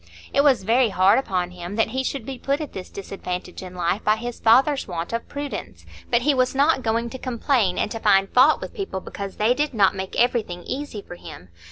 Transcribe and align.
It 0.33 0.41
was 0.43 0.63
very 0.63 0.89
hard 0.89 1.19
upon 1.19 1.51
him 1.51 1.75
that 1.75 1.89
he 1.89 2.03
should 2.03 2.25
be 2.25 2.39
put 2.39 2.59
at 2.59 2.73
this 2.73 2.89
disadvantage 2.89 3.61
in 3.61 3.75
life 3.75 4.03
by 4.03 4.15
his 4.15 4.39
father's 4.39 4.87
want 4.87 5.13
of 5.13 5.29
prudence; 5.29 5.85
but 6.09 6.23
he 6.23 6.33
was 6.33 6.55
not 6.55 6.81
going 6.81 7.11
to 7.11 7.19
complain 7.19 7.77
and 7.77 7.91
to 7.91 7.99
find 7.99 8.27
fault 8.33 8.61
with 8.61 8.73
people 8.73 8.99
because 8.99 9.35
they 9.35 9.53
did 9.53 9.75
not 9.75 9.93
make 9.93 10.19
everything 10.19 10.63
easy 10.63 11.03
for 11.03 11.17
him. 11.17 11.49